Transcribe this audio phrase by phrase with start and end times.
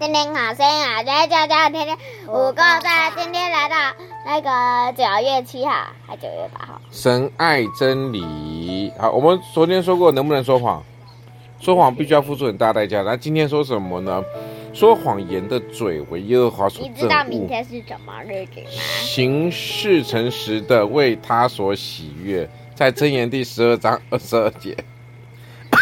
[0.00, 1.94] 天天好声音啊，来叫叫天天
[2.26, 3.74] 五个在今天来到
[4.24, 6.80] 那个九月七号还九月八号。
[6.90, 8.90] 神爱真理。
[8.98, 10.82] 好，我们昨天说过能不能说谎？
[11.60, 13.02] 说谎必须要付出很大代价。
[13.02, 14.24] 那今天说什么呢？
[14.72, 16.92] 说谎言的嘴为耶和华所憎恶。
[16.94, 18.70] 你知道明天是什么日子吗？
[19.02, 24.74] 行事诚实的为他所喜悦，在箴言第十二章二十二节。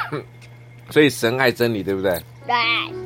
[0.92, 2.22] 所以神爱真理，对不对？
[2.46, 2.54] 对。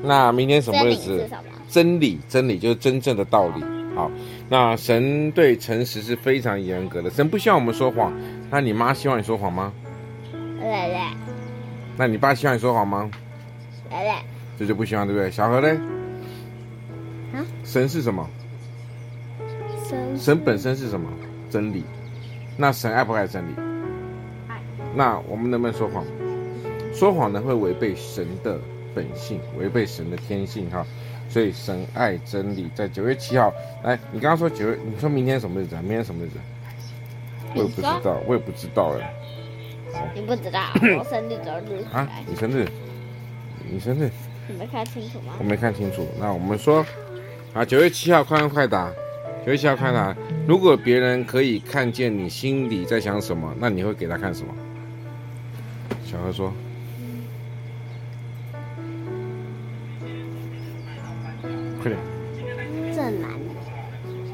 [0.02, 1.28] 那明天什么日子？
[1.68, 2.18] 真理？
[2.28, 3.64] 真理，就是真正的道理。
[3.94, 4.10] 好，
[4.48, 7.10] 那神对诚实是非常严格的。
[7.10, 8.12] 神不希望我们说谎。
[8.50, 9.72] 那你妈希望你说谎吗？
[11.96, 13.10] 那你爸希望你说谎吗？
[14.58, 15.30] 这就不希望，对不对？
[15.30, 15.70] 小何嘞？
[17.32, 17.44] 啊？
[17.64, 18.28] 神是什么？
[19.88, 20.18] 神。
[20.18, 21.08] 神本身是什么？
[21.48, 21.84] 真理。
[22.56, 23.54] 那神爱不爱真理？
[24.48, 24.60] 爱。
[24.94, 26.04] 那我们能不能说谎？
[26.92, 28.58] 说谎呢，会违背神的
[28.96, 30.86] 本性，违背神的天性哈，
[31.28, 32.70] 所以神爱真理。
[32.74, 33.52] 在九月七号，
[33.84, 35.82] 来，你刚刚说九月，你说明天什么日子啊？
[35.82, 36.38] 明天什么日子？
[37.54, 39.14] 我也不知道，我也不知道哎。
[40.14, 40.62] 你不知道，
[40.98, 42.08] 我生日昨日啊？
[42.26, 42.66] 你生日？
[43.70, 44.10] 你生日？
[44.48, 45.34] 你没看清楚吗？
[45.38, 46.08] 我没看清楚。
[46.18, 46.84] 那我们说，
[47.52, 48.90] 啊，九月七号，快问快答。
[49.44, 50.16] 九月七号，快答。
[50.48, 54.54] 如果别人可以看见你心里在想什么，那你会给他看什么？
[56.04, 56.52] 小何说。
[62.94, 63.30] 这难，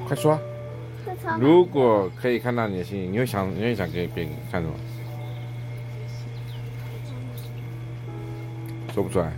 [0.07, 0.39] 快说。
[1.39, 4.75] 如果可以看到你的心，你会想，你会想给别人看什么？
[8.95, 9.33] 说不出来，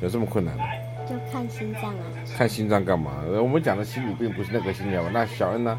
[0.00, 0.64] 有这么困难吗？
[1.08, 2.02] 就看心脏啊。
[2.36, 3.12] 看心脏干嘛？
[3.40, 4.96] 我们讲的心理病不是那个心理。
[5.12, 5.78] 那小恩呢？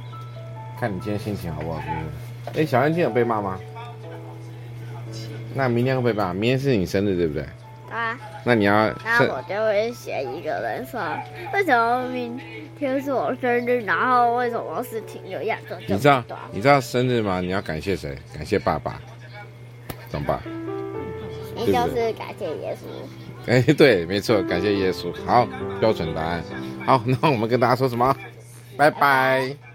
[0.80, 1.82] 看你今天心情好不好？
[1.82, 1.94] 是不
[2.54, 2.62] 是？
[2.62, 3.60] 哎，小恩今天有被骂吗？
[5.54, 6.34] 那明天会被骂？
[6.34, 7.46] 明天是你生日，对不对？
[7.92, 8.18] 啊。
[8.44, 11.02] 那你要，那我就会写一个人说，
[11.54, 12.40] 为什么明
[12.78, 15.78] 天是我生日，然后为什么事情有样做？
[15.88, 17.42] 你知道你知道生日吗？
[17.42, 18.18] 你要感谢谁？
[18.34, 19.00] 感谢爸爸，
[20.10, 20.40] 怎么办？
[21.56, 23.52] 你就是感谢耶稣。
[23.52, 25.12] 哎， 对，没错，感谢耶稣。
[25.26, 25.48] 好，
[25.80, 26.44] 标准答案。
[26.86, 28.16] 好，那我们跟大家说什么？
[28.78, 29.67] 拜拜。